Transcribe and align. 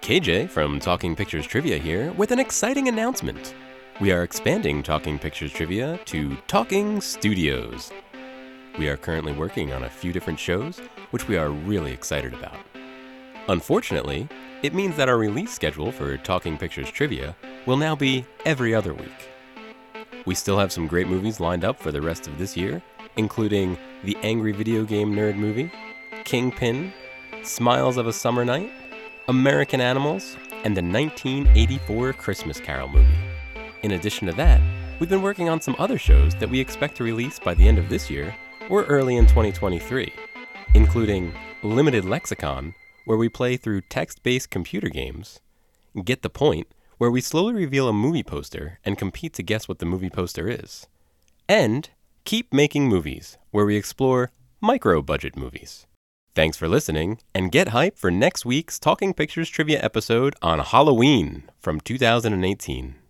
KJ 0.00 0.50
from 0.50 0.78
Talking 0.78 1.16
Pictures 1.16 1.46
Trivia 1.46 1.78
here 1.78 2.12
with 2.12 2.30
an 2.30 2.38
exciting 2.38 2.86
announcement. 2.88 3.54
We 4.00 4.12
are 4.12 4.22
expanding 4.22 4.82
Talking 4.82 5.18
Pictures 5.18 5.52
Trivia 5.52 5.98
to 6.06 6.36
Talking 6.46 7.00
Studios. 7.00 7.92
We 8.78 8.88
are 8.88 8.96
currently 8.96 9.32
working 9.32 9.72
on 9.72 9.84
a 9.84 9.90
few 9.90 10.12
different 10.12 10.38
shows, 10.38 10.78
which 11.10 11.26
we 11.26 11.36
are 11.36 11.50
really 11.50 11.92
excited 11.92 12.32
about. 12.34 12.56
Unfortunately, 13.48 14.28
it 14.62 14.74
means 14.74 14.96
that 14.96 15.08
our 15.08 15.18
release 15.18 15.52
schedule 15.52 15.90
for 15.90 16.16
Talking 16.16 16.56
Pictures 16.56 16.90
Trivia 16.90 17.34
will 17.66 17.76
now 17.76 17.96
be 17.96 18.24
every 18.44 18.74
other 18.74 18.94
week. 18.94 19.30
We 20.26 20.34
still 20.36 20.58
have 20.58 20.72
some 20.72 20.86
great 20.86 21.08
movies 21.08 21.40
lined 21.40 21.64
up 21.64 21.80
for 21.80 21.90
the 21.90 22.02
rest 22.02 22.28
of 22.28 22.38
this 22.38 22.56
year, 22.56 22.82
including 23.16 23.76
The 24.04 24.16
Angry 24.22 24.52
Video 24.52 24.84
Game 24.84 25.12
Nerd 25.12 25.36
Movie, 25.36 25.72
Kingpin, 26.24 26.92
Smiles 27.44 27.96
of 27.96 28.06
a 28.06 28.12
Summer 28.12 28.44
Night, 28.44 28.70
American 29.26 29.80
Animals, 29.80 30.36
and 30.62 30.76
the 30.76 30.82
1984 30.82 32.12
Christmas 32.12 32.60
Carol 32.60 32.88
movie. 32.88 33.18
In 33.82 33.92
addition 33.92 34.28
to 34.28 34.32
that, 34.34 34.60
we've 35.00 35.10
been 35.10 35.22
working 35.22 35.48
on 35.48 35.60
some 35.60 35.74
other 35.80 35.98
shows 35.98 36.36
that 36.36 36.48
we 36.48 36.60
expect 36.60 36.96
to 36.96 37.04
release 37.04 37.40
by 37.40 37.54
the 37.54 37.66
end 37.66 37.78
of 37.78 37.88
this 37.88 38.08
year 38.08 38.32
or 38.70 38.84
early 38.84 39.16
in 39.16 39.26
2023, 39.26 40.12
including 40.74 41.34
Limited 41.64 42.04
Lexicon, 42.04 42.76
where 43.06 43.18
we 43.18 43.28
play 43.28 43.56
through 43.56 43.80
text 43.82 44.22
based 44.22 44.48
computer 44.48 44.88
games, 44.88 45.40
Get 46.04 46.22
the 46.22 46.30
Point, 46.30 46.68
where 46.98 47.10
we 47.10 47.20
slowly 47.20 47.54
reveal 47.54 47.88
a 47.88 47.92
movie 47.92 48.22
poster 48.22 48.78
and 48.84 48.96
compete 48.96 49.34
to 49.34 49.42
guess 49.42 49.68
what 49.68 49.80
the 49.80 49.86
movie 49.86 50.10
poster 50.10 50.48
is, 50.48 50.86
and 51.48 51.90
Keep 52.24 52.54
Making 52.54 52.86
Movies, 52.86 53.36
where 53.50 53.66
we 53.66 53.74
explore 53.74 54.30
micro 54.60 55.02
budget 55.02 55.36
movies. 55.36 55.86
Thanks 56.34 56.56
for 56.56 56.66
listening, 56.66 57.18
and 57.34 57.52
get 57.52 57.68
hype 57.68 57.98
for 57.98 58.10
next 58.10 58.46
week's 58.46 58.78
Talking 58.78 59.12
Pictures 59.12 59.50
trivia 59.50 59.82
episode 59.82 60.34
on 60.40 60.60
Halloween 60.60 61.42
from 61.60 61.78
2018. 61.78 63.01